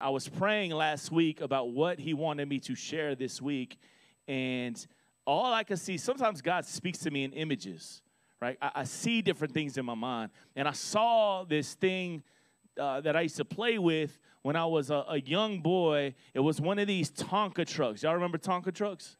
I 0.00 0.10
was 0.10 0.28
praying 0.28 0.70
last 0.70 1.10
week 1.10 1.40
about 1.40 1.70
what 1.70 1.98
he 1.98 2.14
wanted 2.14 2.48
me 2.48 2.60
to 2.60 2.76
share 2.76 3.16
this 3.16 3.42
week, 3.42 3.78
and 4.28 4.86
all 5.26 5.52
I 5.52 5.64
could 5.64 5.80
see, 5.80 5.98
sometimes 5.98 6.40
God 6.40 6.64
speaks 6.64 6.98
to 7.00 7.10
me 7.10 7.24
in 7.24 7.32
images, 7.32 8.00
right? 8.40 8.56
I, 8.62 8.70
I 8.76 8.84
see 8.84 9.22
different 9.22 9.52
things 9.52 9.76
in 9.76 9.84
my 9.84 9.96
mind, 9.96 10.30
and 10.54 10.68
I 10.68 10.72
saw 10.72 11.44
this 11.44 11.74
thing 11.74 12.22
uh, 12.78 13.00
that 13.00 13.16
I 13.16 13.22
used 13.22 13.36
to 13.38 13.44
play 13.44 13.78
with 13.78 14.18
when 14.42 14.54
I 14.54 14.66
was 14.66 14.90
a, 14.90 15.04
a 15.08 15.20
young 15.20 15.60
boy. 15.62 16.14
It 16.32 16.40
was 16.40 16.60
one 16.60 16.78
of 16.78 16.86
these 16.86 17.10
Tonka 17.10 17.66
trucks. 17.66 18.04
Y'all 18.04 18.14
remember 18.14 18.38
Tonka 18.38 18.72
trucks? 18.72 19.16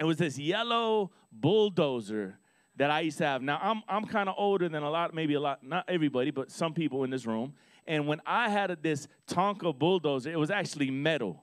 It 0.00 0.04
was 0.04 0.16
this 0.16 0.38
yellow 0.38 1.12
bulldozer 1.30 2.38
that 2.76 2.90
I 2.90 3.00
used 3.00 3.18
to 3.18 3.26
have. 3.26 3.42
Now 3.42 3.60
I'm 3.62 3.82
I'm 3.88 4.06
kind 4.06 4.28
of 4.28 4.34
older 4.38 4.68
than 4.68 4.82
a 4.82 4.90
lot, 4.90 5.14
maybe 5.14 5.34
a 5.34 5.40
lot, 5.40 5.62
not 5.62 5.84
everybody, 5.88 6.32
but 6.32 6.50
some 6.50 6.74
people 6.74 7.04
in 7.04 7.10
this 7.10 7.26
room. 7.26 7.54
And 7.88 8.06
when 8.06 8.20
I 8.26 8.50
had 8.50 8.76
this 8.82 9.08
Tonka 9.26 9.76
bulldozer, 9.76 10.30
it 10.30 10.38
was 10.38 10.50
actually 10.50 10.90
metal. 10.90 11.42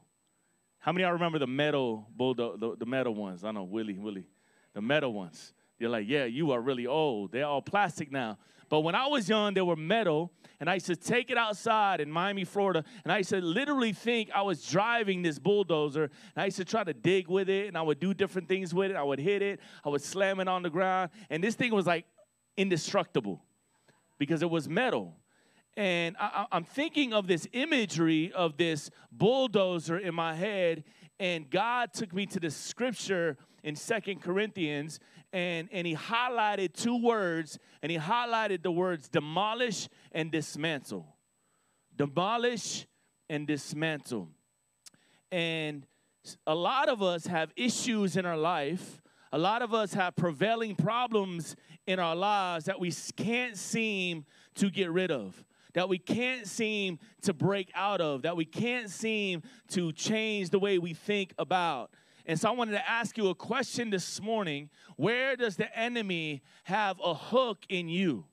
How 0.77 0.91
many 0.91 1.03
of 1.03 1.07
y'all 1.07 1.13
remember 1.13 1.39
the 1.39 1.47
metal 1.47 2.07
bulldozer, 2.15 2.57
the, 2.57 2.75
the 2.77 2.85
metal 2.85 3.15
ones? 3.15 3.43
I 3.43 3.51
know 3.51 3.63
Willie, 3.63 3.97
Willie, 3.97 4.27
the 4.75 4.81
metal 4.81 5.11
ones. 5.11 5.53
You're 5.79 5.89
like, 5.89 6.07
yeah, 6.07 6.25
you 6.25 6.51
are 6.51 6.61
really 6.61 6.85
old. 6.85 7.31
They're 7.31 7.47
all 7.47 7.63
plastic 7.63 8.11
now. 8.11 8.37
But 8.69 8.81
when 8.81 8.93
I 8.93 9.07
was 9.07 9.27
young, 9.27 9.55
they 9.55 9.61
were 9.61 9.75
metal, 9.75 10.31
and 10.59 10.69
I 10.69 10.75
used 10.75 10.85
to 10.85 10.95
take 10.95 11.31
it 11.31 11.37
outside 11.37 11.99
in 11.99 12.11
Miami, 12.11 12.43
Florida, 12.43 12.83
and 13.03 13.11
I 13.11 13.17
used 13.17 13.31
to 13.31 13.41
literally 13.41 13.93
think 13.93 14.29
I 14.33 14.43
was 14.43 14.63
driving 14.67 15.23
this 15.23 15.39
bulldozer, 15.39 16.03
and 16.03 16.11
I 16.37 16.45
used 16.45 16.57
to 16.57 16.65
try 16.65 16.83
to 16.83 16.93
dig 16.93 17.27
with 17.27 17.49
it, 17.49 17.67
and 17.67 17.77
I 17.77 17.81
would 17.81 17.99
do 17.99 18.13
different 18.13 18.47
things 18.47 18.71
with 18.71 18.91
it. 18.91 18.97
I 18.97 19.03
would 19.03 19.19
hit 19.19 19.41
it, 19.41 19.59
I 19.83 19.89
would 19.89 20.01
slam 20.01 20.39
it 20.39 20.47
on 20.47 20.61
the 20.61 20.69
ground, 20.69 21.09
and 21.31 21.43
this 21.43 21.55
thing 21.55 21.73
was 21.73 21.87
like 21.87 22.05
indestructible 22.55 23.43
because 24.19 24.43
it 24.43 24.49
was 24.49 24.69
metal. 24.69 25.15
And 25.77 26.15
I, 26.19 26.45
am 26.51 26.63
thinking 26.63 27.13
of 27.13 27.27
this 27.27 27.47
imagery 27.51 28.31
of 28.31 28.55
this 28.55 28.89
bulldozer 29.11 29.97
in 29.97 30.15
my 30.15 30.33
head, 30.33 30.85
and 31.19 31.49
God 31.49 31.93
took 31.93 32.13
me 32.13 32.25
to 32.27 32.39
the 32.39 32.49
scripture 32.49 33.37
in 33.63 33.75
Second 33.75 34.21
Corinthians, 34.21 34.99
and, 35.33 35.67
and 35.73 35.85
he 35.85 35.95
highlighted 35.95 36.73
two 36.73 37.01
words, 37.01 37.59
and 37.81 37.91
he 37.91 37.97
highlighted 37.97 38.63
the 38.63 38.71
words 38.71 39.09
demolish 39.09 39.89
and 40.13 40.31
dismantle. 40.31 41.05
Demolish 41.95 42.85
and 43.29 43.45
dismantle. 43.45 44.29
And 45.31 45.85
a 46.47 46.55
lot 46.55 46.87
of 46.87 47.03
us 47.03 47.27
have 47.27 47.51
issues 47.57 48.15
in 48.15 48.25
our 48.25 48.37
life. 48.37 49.01
A 49.33 49.37
lot 49.37 49.61
of 49.61 49.73
us 49.73 49.93
have 49.93 50.15
prevailing 50.15 50.75
problems 50.75 51.57
in 51.85 51.99
our 51.99 52.15
lives 52.15 52.65
that 52.65 52.79
we 52.79 52.93
can't 53.17 53.57
seem 53.57 54.25
to 54.55 54.69
get 54.69 54.89
rid 54.89 55.11
of 55.11 55.43
that 55.75 55.87
we 55.89 55.99
can't 55.99 56.47
seem 56.47 56.97
to 57.21 57.33
break 57.33 57.69
out 57.75 58.01
of, 58.01 58.23
that 58.23 58.35
we 58.35 58.45
can't 58.45 58.89
seem 58.89 59.43
to 59.69 59.91
change 59.91 60.49
the 60.49 60.57
way 60.57 60.79
we 60.79 60.93
think 60.93 61.33
about. 61.37 61.91
And 62.25 62.39
so 62.39 62.49
I 62.49 62.53
wanted 62.53 62.71
to 62.71 62.89
ask 62.89 63.17
you 63.17 63.29
a 63.29 63.35
question 63.35 63.91
this 63.91 64.19
morning. 64.21 64.69
Where 64.95 65.35
does 65.35 65.57
the 65.57 65.77
enemy 65.77 66.41
have 66.63 66.97
a 67.03 67.13
hook 67.13 67.59
in 67.69 67.87
you? 67.87 68.25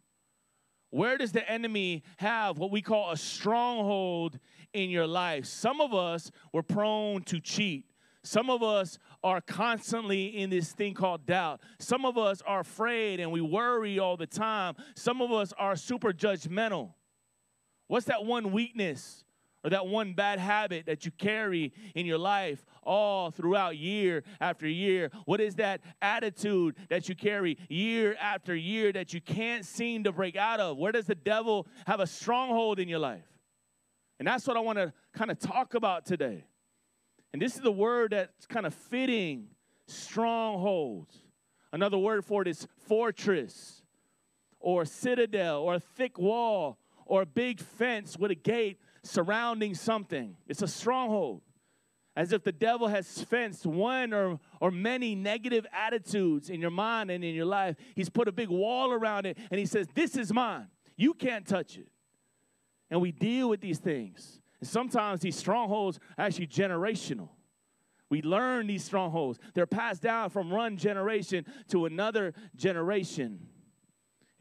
Where 0.91 1.19
does 1.19 1.33
the 1.33 1.49
enemy 1.51 2.05
have 2.19 2.59
what 2.59 2.71
we 2.71 2.81
call 2.81 3.11
a 3.11 3.17
stronghold 3.17 4.39
in 4.73 4.89
your 4.89 5.07
life? 5.07 5.45
Some 5.47 5.81
of 5.81 5.93
us 5.93 6.31
were 6.53 6.63
prone 6.63 7.23
to 7.25 7.41
cheat. 7.41 7.87
Some 8.23 8.51
of 8.51 8.63
us 8.63 8.99
are 9.25 9.41
constantly 9.41 10.27
in 10.27 10.49
this 10.49 10.73
thing 10.73 10.95
called 10.95 11.27
doubt. 11.27 11.61
Some 11.81 12.05
of 12.05 12.17
us 12.17 12.41
are 12.47 12.61
afraid 12.61 13.19
and 13.19 13.33
we 13.33 13.41
worry 13.41 13.99
all 13.99 14.17
the 14.17 14.29
time. 14.29 14.77
Some 14.95 15.21
of 15.21 15.33
us 15.33 15.53
are 15.59 15.75
super 15.75 16.13
judgmental. 16.13 16.93
What's 17.93 18.07
that 18.07 18.25
one 18.25 18.53
weakness 18.53 19.23
or 19.63 19.69
that 19.69 19.87
one 19.87 20.15
bad 20.15 20.39
habit 20.39 20.87
that 20.87 21.05
you 21.05 21.11
carry 21.11 21.75
in 21.95 22.07
your 22.07 22.17
life 22.17 22.65
all 22.83 23.31
throughout 23.31 23.77
year 23.77 24.25
after 24.41 24.67
year? 24.67 25.11
What 25.27 25.43
is 25.43 25.57
that 25.57 25.83
attitude 26.01 26.77
that 26.89 27.11
you 27.11 27.15
carry 27.15 27.59
year 27.69 28.17
after 28.19 28.57
year 28.57 28.93
that 28.93 29.13
you 29.13 29.21
can't 29.21 29.67
seem 29.67 30.05
to 30.05 30.13
break 30.13 30.37
out 30.37 30.59
of? 30.59 30.79
Where 30.79 30.91
does 30.91 31.05
the 31.05 31.15
devil 31.15 31.67
have 31.87 32.01
a 32.01 32.07
stronghold 32.07 32.79
in 32.79 32.89
your 32.89 32.99
life? 32.99 33.27
And 34.19 34.27
that's 34.27 34.47
what 34.47 34.57
I 34.57 34.61
want 34.61 34.79
to 34.79 34.95
kind 35.13 35.31
of 35.31 35.39
talk 35.39 35.75
about 35.75 36.07
today. 36.07 36.47
And 37.35 37.43
this 37.43 37.57
is 37.57 37.61
the 37.61 37.71
word 37.71 38.13
that's 38.13 38.47
kind 38.47 38.65
of 38.65 38.73
fitting 38.73 39.49
strongholds. 39.87 41.15
Another 41.75 41.99
word 41.99 42.25
for 42.25 42.41
it 42.41 42.49
is 42.49 42.67
fortress 42.87 43.83
or 44.61 44.87
citadel 44.87 45.61
or 45.61 45.75
a 45.75 45.81
thick 45.81 46.17
wall 46.17 46.79
or 47.07 47.23
a 47.23 47.27
big 47.27 47.61
fence 47.61 48.17
with 48.19 48.31
a 48.31 48.37
gate 48.37 48.79
surrounding 49.03 49.75
something. 49.75 50.37
It's 50.47 50.63
a 50.63 50.69
stronghold. 50.69 51.43
As 52.15 52.33
if 52.33 52.45
the 52.45 52.53
devil 52.53 52.89
has 52.89 53.23
fenced 53.23 53.65
one 53.65 54.13
or, 54.13 54.39
or 54.61 54.71
many 54.71 55.15
negative 55.15 55.67
attitudes 55.73 56.51
in 56.51 56.61
your 56.61 56.71
mind 56.71 57.11
and 57.11 57.25
in 57.25 57.35
your 57.35 57.47
life. 57.47 57.77
He's 57.95 58.11
put 58.11 58.29
a 58.29 58.33
big 58.33 58.51
wall 58.51 58.93
around 58.93 59.25
it 59.25 59.39
and 59.51 59.59
he 59.59 59.65
says, 59.65 59.87
This 59.95 60.17
is 60.17 60.33
mine. 60.33 60.67
You 60.97 61.15
can't 61.15 61.47
touch 61.47 61.79
it. 61.79 61.89
And 62.91 63.01
we 63.01 63.13
deal 63.13 63.49
with 63.49 63.63
these 63.63 63.79
things. 63.79 64.41
And 64.61 64.69
sometimes 64.69 65.21
these 65.21 65.37
strongholds 65.37 65.99
are 66.19 66.27
actually 66.27 66.49
generational. 66.49 67.31
We 68.11 68.21
learn 68.21 68.67
these 68.67 68.85
strongholds. 68.85 69.39
They're 69.55 69.67
passed 69.67 70.03
down 70.03 70.29
from 70.29 70.51
one 70.51 70.77
generation 70.77 71.47
to 71.69 71.87
another 71.87 72.35
generation. 72.55 73.49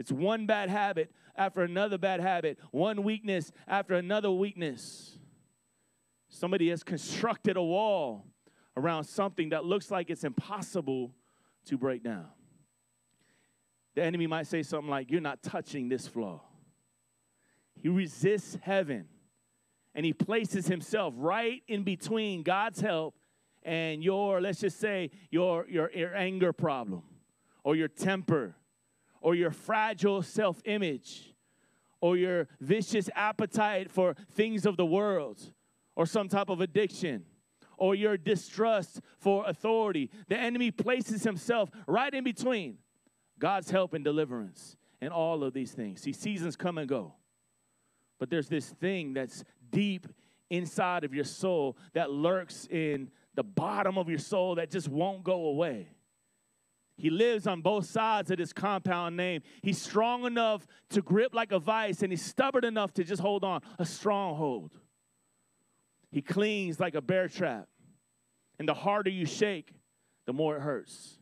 It's 0.02 0.12
one 0.12 0.48
bad 0.48 0.72
habit 0.72 1.12
after 1.36 1.62
another 1.62 2.00
bad 2.00 2.22
habit, 2.22 2.58
one 2.72 3.04
weakness 3.04 3.52
after 3.68 3.94
another 3.94 4.32
weakness. 4.32 5.20
Somebody 6.28 6.72
has 6.72 6.82
constructed 6.82 7.56
a 7.56 7.62
wall 7.62 8.26
around 8.76 9.04
something 9.04 9.50
that 9.50 9.64
looks 9.64 9.92
like 9.92 10.10
it's 10.10 10.24
impossible 10.24 11.14
to 11.66 11.78
break 11.78 12.04
down. 12.04 12.26
The 13.94 14.02
enemy 14.02 14.26
might 14.26 14.48
say 14.48 14.64
something 14.64 14.90
like, 14.90 15.12
You're 15.12 15.22
not 15.22 15.44
touching 15.44 15.88
this 15.88 16.08
flaw. 16.08 16.42
He 17.80 17.88
resists 17.88 18.58
heaven 18.64 19.06
and 19.94 20.04
he 20.04 20.14
places 20.14 20.66
himself 20.66 21.14
right 21.16 21.62
in 21.68 21.84
between 21.84 22.42
God's 22.42 22.82
help 22.82 23.14
and 23.62 24.04
your, 24.04 24.42
let's 24.42 24.62
just 24.62 24.80
say, 24.80 25.12
your, 25.30 25.68
your, 25.70 25.92
your 25.94 26.16
anger 26.16 26.54
problem 26.54 27.04
or 27.64 27.76
your 27.76 27.88
temper 27.88 28.56
or 29.22 29.36
your 29.36 29.52
fragile 29.52 30.22
self 30.22 30.62
image 30.66 31.34
or 32.02 32.18
your 32.18 32.48
vicious 32.60 33.10
appetite 33.16 33.92
for 33.92 34.16
things 34.34 34.66
of 34.66 34.76
the 34.76 34.86
world 34.86 35.40
or 35.96 36.06
some 36.06 36.28
type 36.28 36.50
of 36.50 36.60
addiction 36.60 37.24
or 37.78 37.96
your 37.96 38.18
distrust 38.18 39.02
for 39.20 39.48
authority. 39.48 40.10
The 40.28 40.38
enemy 40.38 40.72
places 40.72 41.24
himself 41.24 41.70
right 41.88 42.14
in 42.14 42.24
between 42.24 42.80
God's 43.40 43.72
help 43.72 43.94
and 43.94 44.04
deliverance 44.04 44.78
and 45.00 45.12
all 45.12 45.44
of 45.44 45.54
these 45.54 45.72
things. 45.72 46.02
See, 46.02 46.14
seasons 46.14 46.56
come 46.56 46.78
and 46.78 46.88
go. 46.88 47.14
But 48.20 48.30
there's 48.30 48.50
this 48.50 48.70
thing 48.70 49.14
that's 49.14 49.44
deep 49.72 50.08
inside 50.52 51.04
of 51.04 51.14
your 51.14 51.24
soul 51.24 51.78
that 51.94 52.12
lurks 52.12 52.68
in 52.70 53.10
the 53.34 53.44
bottom 53.44 53.98
of 53.98 54.10
your 54.10 54.20
soul 54.20 54.56
that 54.56 54.70
just 54.70 54.88
won't 54.88 55.24
go 55.24 55.46
away. 55.46 55.88
He 57.02 57.10
lives 57.10 57.48
on 57.48 57.62
both 57.62 57.88
sides 57.88 58.30
of 58.30 58.38
this 58.38 58.54
compound 58.54 59.18
name. 59.18 59.42
He's 59.64 59.82
strong 59.82 60.24
enough 60.26 60.68
to 60.92 61.02
grip 61.02 61.34
like 61.34 61.52
a 61.52 61.58
vice, 61.58 62.04
and 62.04 62.12
he's 62.12 62.24
stubborn 62.24 62.64
enough 62.64 62.94
to 62.94 63.04
just 63.04 63.20
hold 63.20 63.44
on, 63.44 63.62
a 63.80 63.86
stronghold. 63.88 64.78
He 66.12 66.22
clings 66.22 66.80
like 66.80 66.94
a 66.94 67.02
bear 67.02 67.28
trap. 67.28 67.68
And 68.60 68.70
the 68.70 68.76
harder 68.76 69.10
you 69.10 69.26
shake, 69.26 69.74
the 70.28 70.34
more 70.34 70.58
it 70.58 70.60
hurts. 70.60 71.18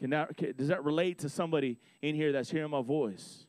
Can 0.00 0.08
that, 0.10 0.34
can, 0.34 0.54
does 0.56 0.68
that 0.68 0.82
relate 0.82 1.18
to 1.18 1.28
somebody 1.28 1.78
in 2.00 2.14
here 2.14 2.32
that's 2.32 2.50
hearing 2.50 2.70
my 2.70 2.80
voice? 2.80 3.46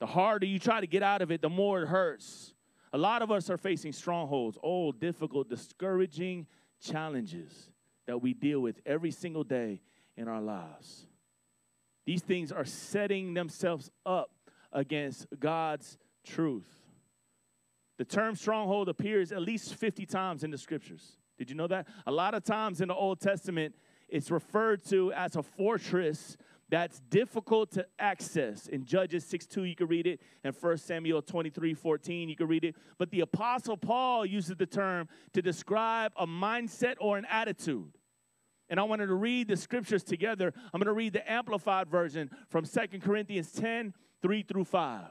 The 0.00 0.06
harder 0.06 0.46
you 0.46 0.58
try 0.58 0.80
to 0.80 0.88
get 0.88 1.04
out 1.04 1.22
of 1.22 1.30
it, 1.30 1.42
the 1.42 1.48
more 1.48 1.82
it 1.82 1.86
hurts. 1.86 2.54
A 2.92 2.98
lot 2.98 3.22
of 3.22 3.30
us 3.30 3.50
are 3.50 3.56
facing 3.56 3.92
strongholds, 3.92 4.58
old, 4.64 4.98
difficult, 4.98 5.48
discouraging 5.48 6.48
challenges 6.82 7.70
that 8.08 8.20
we 8.20 8.34
deal 8.34 8.58
with 8.58 8.80
every 8.84 9.12
single 9.12 9.44
day 9.44 9.80
in 10.20 10.28
our 10.28 10.40
lives. 10.40 11.06
These 12.04 12.22
things 12.22 12.52
are 12.52 12.64
setting 12.64 13.32
themselves 13.34 13.90
up 14.04 14.30
against 14.70 15.26
God's 15.38 15.96
truth. 16.26 16.68
The 17.96 18.04
term 18.04 18.36
stronghold 18.36 18.88
appears 18.88 19.32
at 19.32 19.40
least 19.40 19.74
50 19.74 20.04
times 20.06 20.44
in 20.44 20.50
the 20.50 20.58
scriptures. 20.58 21.16
Did 21.38 21.48
you 21.48 21.56
know 21.56 21.66
that? 21.68 21.88
A 22.06 22.12
lot 22.12 22.34
of 22.34 22.44
times 22.44 22.82
in 22.82 22.88
the 22.88 22.94
Old 22.94 23.20
Testament, 23.20 23.74
it's 24.08 24.30
referred 24.30 24.84
to 24.90 25.10
as 25.14 25.36
a 25.36 25.42
fortress 25.42 26.36
that's 26.68 27.00
difficult 27.08 27.72
to 27.72 27.86
access. 27.98 28.66
In 28.66 28.84
Judges 28.84 29.24
6 29.26 29.46
2, 29.46 29.64
you 29.64 29.74
can 29.74 29.86
read 29.86 30.06
it. 30.06 30.20
In 30.44 30.52
1 30.52 30.76
Samuel 30.76 31.22
23 31.22 31.74
14, 31.74 32.28
you 32.28 32.36
can 32.36 32.46
read 32.46 32.64
it. 32.64 32.76
But 32.98 33.10
the 33.10 33.20
Apostle 33.20 33.76
Paul 33.76 34.26
uses 34.26 34.56
the 34.56 34.66
term 34.66 35.08
to 35.32 35.40
describe 35.42 36.12
a 36.16 36.26
mindset 36.26 36.96
or 37.00 37.16
an 37.16 37.26
attitude 37.28 37.96
and 38.70 38.78
I 38.78 38.84
wanted 38.84 39.06
to 39.06 39.14
read 39.14 39.48
the 39.48 39.56
scriptures 39.56 40.04
together. 40.04 40.54
I'm 40.72 40.78
going 40.78 40.86
to 40.86 40.92
read 40.92 41.12
the 41.12 41.30
amplified 41.30 41.88
version 41.88 42.30
from 42.48 42.64
Second 42.64 43.02
Corinthians 43.02 43.50
10 43.52 43.92
3 44.22 44.42
through 44.44 44.64
5. 44.64 45.02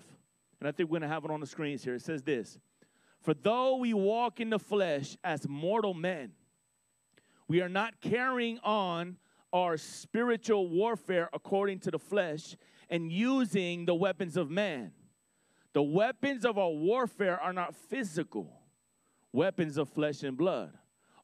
And 0.59 0.67
I 0.67 0.71
think 0.71 0.89
we're 0.89 0.99
going 0.99 1.09
to 1.09 1.13
have 1.13 1.25
it 1.25 1.31
on 1.31 1.39
the 1.39 1.47
screens 1.47 1.83
here. 1.83 1.95
It 1.95 2.01
says 2.01 2.23
this 2.23 2.57
For 3.21 3.33
though 3.33 3.75
we 3.75 3.93
walk 3.93 4.39
in 4.39 4.49
the 4.49 4.59
flesh 4.59 5.17
as 5.23 5.47
mortal 5.47 5.93
men, 5.93 6.31
we 7.47 7.61
are 7.61 7.69
not 7.69 7.99
carrying 8.01 8.59
on 8.63 9.17
our 9.51 9.77
spiritual 9.77 10.69
warfare 10.69 11.29
according 11.33 11.79
to 11.79 11.91
the 11.91 11.99
flesh 11.99 12.55
and 12.89 13.11
using 13.11 13.85
the 13.85 13.95
weapons 13.95 14.37
of 14.37 14.49
man. 14.49 14.91
The 15.73 15.83
weapons 15.83 16.45
of 16.45 16.57
our 16.57 16.71
warfare 16.71 17.39
are 17.39 17.53
not 17.53 17.75
physical 17.75 18.51
weapons 19.33 19.77
of 19.77 19.89
flesh 19.89 20.23
and 20.23 20.37
blood. 20.37 20.71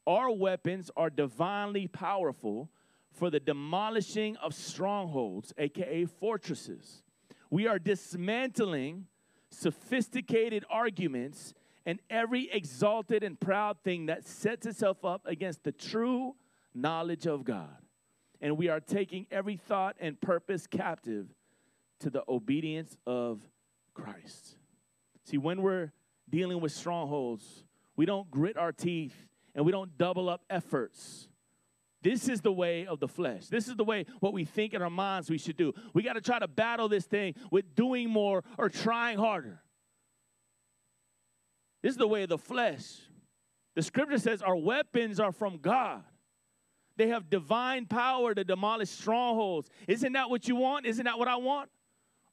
Our 0.06 0.30
weapons 0.30 0.90
are 0.96 1.10
divinely 1.10 1.88
powerful 1.88 2.70
for 3.10 3.30
the 3.30 3.40
demolishing 3.40 4.36
of 4.36 4.54
strongholds, 4.54 5.52
aka 5.58 6.04
fortresses. 6.04 7.02
We 7.50 7.66
are 7.66 7.78
dismantling 7.78 9.06
sophisticated 9.50 10.64
arguments 10.70 11.54
and 11.86 12.00
every 12.10 12.50
exalted 12.52 13.22
and 13.22 13.38
proud 13.38 13.78
thing 13.82 14.06
that 14.06 14.26
sets 14.26 14.66
itself 14.66 15.04
up 15.04 15.22
against 15.24 15.64
the 15.64 15.72
true 15.72 16.34
knowledge 16.74 17.26
of 17.26 17.44
God. 17.44 17.76
And 18.40 18.58
we 18.58 18.68
are 18.68 18.80
taking 18.80 19.26
every 19.30 19.56
thought 19.56 19.96
and 19.98 20.20
purpose 20.20 20.66
captive 20.66 21.28
to 22.00 22.10
the 22.10 22.22
obedience 22.28 22.96
of 23.06 23.40
Christ. 23.94 24.56
See, 25.24 25.38
when 25.38 25.62
we're 25.62 25.92
dealing 26.28 26.60
with 26.60 26.72
strongholds, 26.72 27.64
we 27.96 28.04
don't 28.04 28.30
grit 28.30 28.58
our 28.58 28.72
teeth 28.72 29.28
and 29.56 29.64
we 29.64 29.72
don't 29.72 29.96
double 29.98 30.28
up 30.28 30.42
efforts. 30.48 31.28
This 32.02 32.28
is 32.28 32.42
the 32.42 32.52
way 32.52 32.86
of 32.86 33.00
the 33.00 33.08
flesh. 33.08 33.46
This 33.46 33.66
is 33.66 33.74
the 33.74 33.82
way 33.82 34.04
what 34.20 34.32
we 34.32 34.44
think 34.44 34.74
in 34.74 34.82
our 34.82 34.90
minds 34.90 35.28
we 35.28 35.38
should 35.38 35.56
do. 35.56 35.72
We 35.94 36.02
got 36.02 36.12
to 36.12 36.20
try 36.20 36.38
to 36.38 36.46
battle 36.46 36.88
this 36.88 37.06
thing 37.06 37.34
with 37.50 37.74
doing 37.74 38.10
more 38.10 38.44
or 38.58 38.68
trying 38.68 39.18
harder. 39.18 39.60
This 41.82 41.92
is 41.92 41.96
the 41.96 42.06
way 42.06 42.22
of 42.22 42.28
the 42.28 42.38
flesh. 42.38 42.84
The 43.74 43.82
scripture 43.82 44.18
says 44.18 44.42
our 44.42 44.56
weapons 44.56 45.18
are 45.18 45.32
from 45.32 45.58
God. 45.58 46.04
They 46.96 47.08
have 47.08 47.28
divine 47.28 47.86
power 47.86 48.34
to 48.34 48.44
demolish 48.44 48.90
strongholds. 48.90 49.68
Isn't 49.88 50.12
that 50.12 50.30
what 50.30 50.46
you 50.48 50.56
want? 50.56 50.86
Isn't 50.86 51.04
that 51.04 51.18
what 51.18 51.28
I 51.28 51.36
want? 51.36 51.70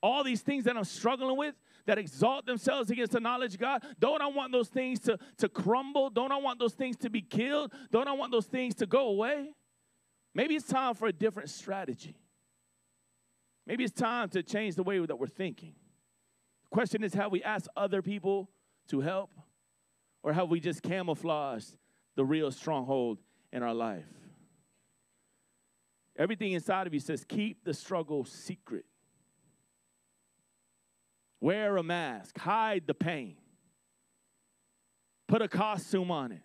All 0.03 0.21
these 0.21 0.41
things 0.41 0.65
that 0.65 0.75
I'm 0.75 0.83
struggling 0.83 1.37
with 1.37 1.55
that 1.85 1.97
exalt 1.97 2.45
themselves 2.45 2.91
against 2.91 3.13
the 3.13 3.21
knowledge 3.21 3.53
of 3.53 3.61
God, 3.61 3.83
don't 3.99 4.21
I 4.21 4.27
want 4.27 4.51
those 4.51 4.67
things 4.67 4.99
to, 5.01 5.17
to 5.37 5.47
crumble? 5.47 6.09
Don't 6.09 6.31
I 6.31 6.37
want 6.37 6.59
those 6.59 6.73
things 6.73 6.97
to 6.97 7.09
be 7.09 7.21
killed? 7.21 7.71
Don't 7.89 8.09
I 8.09 8.11
want 8.11 8.33
those 8.33 8.45
things 8.45 8.75
to 8.75 8.85
go 8.85 9.07
away? 9.07 9.53
Maybe 10.35 10.55
it's 10.55 10.67
time 10.67 10.93
for 10.95 11.07
a 11.07 11.13
different 11.13 11.49
strategy. 11.49 12.17
Maybe 13.65 13.85
it's 13.85 13.93
time 13.93 14.27
to 14.29 14.43
change 14.43 14.75
the 14.75 14.83
way 14.83 14.99
that 15.03 15.15
we're 15.17 15.27
thinking. 15.27 15.73
The 16.65 16.75
question 16.75 17.01
is 17.01 17.13
have 17.13 17.31
we 17.31 17.41
asked 17.41 17.69
other 17.77 18.01
people 18.01 18.49
to 18.89 18.99
help? 18.99 19.31
Or 20.21 20.33
have 20.33 20.49
we 20.49 20.59
just 20.59 20.83
camouflaged 20.83 21.77
the 22.15 22.25
real 22.25 22.51
stronghold 22.51 23.19
in 23.53 23.63
our 23.63 23.73
life? 23.73 24.07
Everything 26.17 26.51
inside 26.51 26.87
of 26.87 26.93
you 26.93 26.99
says, 26.99 27.23
keep 27.23 27.63
the 27.63 27.73
struggle 27.73 28.25
secret. 28.25 28.85
Wear 31.43 31.75
a 31.75 31.83
mask, 31.83 32.37
hide 32.37 32.83
the 32.87 32.93
pain, 32.93 33.35
put 35.27 35.41
a 35.41 35.49
costume 35.49 36.09
on 36.09 36.31
it. 36.31 36.39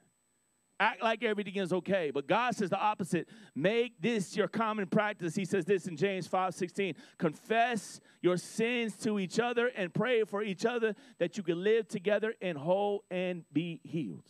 Act 0.80 1.04
like 1.04 1.22
everything 1.22 1.54
is 1.54 1.72
okay. 1.72 2.10
But 2.12 2.26
God 2.26 2.56
says 2.56 2.70
the 2.70 2.80
opposite. 2.80 3.28
Make 3.54 4.02
this 4.02 4.36
your 4.36 4.48
common 4.48 4.88
practice. 4.88 5.36
He 5.36 5.44
says 5.44 5.64
this 5.64 5.86
in 5.86 5.96
James 5.96 6.26
5 6.26 6.52
16. 6.52 6.96
Confess 7.16 8.00
your 8.22 8.36
sins 8.36 8.96
to 8.96 9.20
each 9.20 9.38
other 9.38 9.68
and 9.68 9.94
pray 9.94 10.24
for 10.24 10.42
each 10.42 10.66
other 10.66 10.96
that 11.20 11.36
you 11.36 11.44
can 11.44 11.62
live 11.62 11.86
together 11.86 12.34
in 12.40 12.56
whole 12.56 13.04
and 13.08 13.44
be 13.52 13.80
healed. 13.84 14.28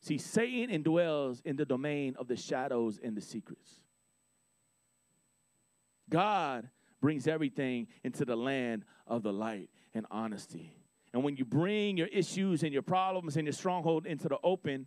See, 0.00 0.16
Satan 0.16 0.82
indwells 0.82 1.42
in 1.44 1.56
the 1.56 1.66
domain 1.66 2.16
of 2.18 2.28
the 2.28 2.36
shadows 2.36 2.98
and 3.02 3.14
the 3.14 3.20
secrets. 3.20 3.74
God 6.08 6.70
brings 7.04 7.28
everything 7.28 7.86
into 8.02 8.24
the 8.24 8.34
land 8.34 8.82
of 9.06 9.22
the 9.22 9.30
light 9.30 9.68
and 9.92 10.06
honesty. 10.10 10.74
And 11.12 11.22
when 11.22 11.36
you 11.36 11.44
bring 11.44 11.98
your 11.98 12.06
issues 12.06 12.62
and 12.62 12.72
your 12.72 12.80
problems 12.80 13.36
and 13.36 13.44
your 13.44 13.52
stronghold 13.52 14.06
into 14.06 14.26
the 14.26 14.38
open, 14.42 14.86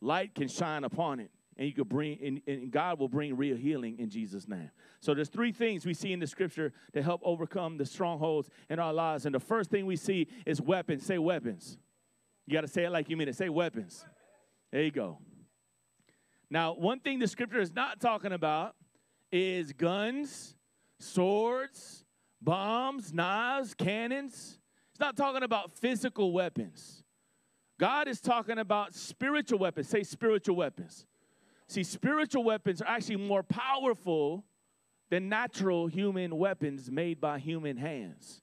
light 0.00 0.34
can 0.34 0.48
shine 0.48 0.84
upon 0.84 1.20
it 1.20 1.30
and 1.58 1.68
you 1.68 1.74
could 1.74 1.90
bring 1.90 2.18
and, 2.24 2.40
and, 2.46 2.70
god 2.70 2.98
will 2.98 3.10
bring 3.10 3.36
real 3.36 3.54
healing 3.54 3.98
in 3.98 4.08
jesus 4.08 4.48
name. 4.48 4.70
So 5.00 5.12
there's 5.12 5.28
three 5.28 5.52
things 5.52 5.84
we 5.84 5.92
see 5.92 6.10
in 6.10 6.20
the 6.20 6.26
scripture 6.26 6.72
to 6.94 7.02
help 7.02 7.20
overcome 7.22 7.76
the 7.76 7.84
strongholds 7.84 8.48
in 8.70 8.78
our 8.78 8.94
lives. 8.94 9.26
And 9.26 9.34
the 9.34 9.40
first 9.40 9.68
thing 9.68 9.84
we 9.84 9.96
see 9.96 10.26
is 10.46 10.58
weapons. 10.58 11.04
Say 11.04 11.18
weapons. 11.18 11.76
You 12.46 12.54
got 12.54 12.62
to 12.62 12.68
say 12.68 12.84
it 12.84 12.90
like 12.92 13.10
you 13.10 13.18
mean 13.18 13.28
it. 13.28 13.36
Say 13.36 13.50
weapons. 13.50 14.06
There 14.70 14.82
you 14.82 14.90
go. 14.90 15.18
Now 16.48 16.72
one 16.72 17.00
thing 17.00 17.18
the 17.18 17.28
scripture 17.28 17.60
is 17.60 17.74
not 17.74 18.00
talking 18.00 18.32
about 18.32 18.74
is 19.30 19.74
guns 19.74 20.54
swords 21.02 22.04
bombs 22.40 23.12
knives 23.12 23.74
cannons 23.74 24.58
it's 24.90 25.00
not 25.00 25.16
talking 25.16 25.42
about 25.42 25.72
physical 25.72 26.32
weapons 26.32 27.02
God 27.82 28.06
is 28.06 28.20
talking 28.20 28.58
about 28.58 28.94
spiritual 28.94 29.58
weapons. 29.58 29.88
Say 29.88 30.04
spiritual 30.04 30.54
weapons. 30.54 31.04
See, 31.66 31.82
spiritual 31.82 32.44
weapons 32.44 32.80
are 32.80 32.86
actually 32.86 33.16
more 33.16 33.42
powerful 33.42 34.44
than 35.10 35.28
natural 35.28 35.88
human 35.88 36.36
weapons 36.36 36.92
made 36.92 37.20
by 37.20 37.40
human 37.40 37.76
hands. 37.76 38.40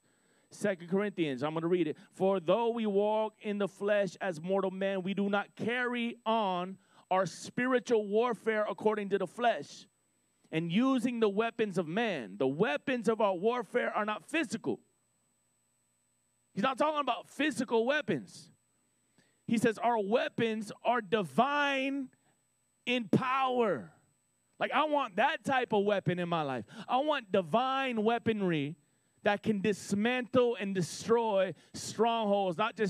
Second 0.51 0.89
Corinthians, 0.89 1.41
I'm 1.41 1.51
going 1.51 1.61
to 1.61 1.69
read 1.69 1.87
it. 1.87 1.95
For 2.11 2.41
though 2.41 2.67
we 2.67 2.85
walk 2.85 3.35
in 3.41 3.59
the 3.59 3.67
flesh 3.69 4.17
as 4.19 4.41
mortal 4.41 4.71
men, 4.71 5.03
we 5.03 5.13
do 5.13 5.29
not 5.29 5.55
carry 5.55 6.17
on 6.25 6.77
our 7.09 7.25
spiritual 7.25 8.07
warfare 8.07 8.65
according 8.69 9.07
to 9.11 9.17
the 9.19 9.27
flesh 9.27 9.87
and 10.51 10.71
using 10.71 11.19
the 11.19 11.29
weapons 11.29 11.77
of 11.77 11.87
man. 11.87 12.35
The 12.37 12.47
weapons 12.47 13.07
of 13.07 13.21
our 13.21 13.35
warfare 13.35 13.91
are 13.95 14.05
not 14.05 14.29
physical. 14.29 14.79
He's 16.53 16.63
not 16.63 16.77
talking 16.77 16.99
about 16.99 17.29
physical 17.29 17.85
weapons. 17.85 18.51
He 19.47 19.57
says, 19.57 19.77
Our 19.77 19.99
weapons 19.99 20.71
are 20.83 21.01
divine 21.01 22.09
in 22.85 23.07
power. 23.09 23.91
Like, 24.59 24.71
I 24.73 24.85
want 24.85 25.15
that 25.15 25.43
type 25.45 25.73
of 25.73 25.85
weapon 25.85 26.19
in 26.19 26.27
my 26.27 26.41
life. 26.41 26.65
I 26.87 26.97
want 26.97 27.31
divine 27.31 28.03
weaponry 28.03 28.75
that 29.23 29.43
can 29.43 29.61
dismantle 29.61 30.57
and 30.59 30.75
destroy 30.75 31.53
strongholds, 31.73 32.57
not 32.57 32.75
just 32.75 32.77